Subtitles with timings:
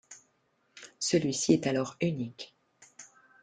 [0.97, 2.55] Celui-ci est alors unique.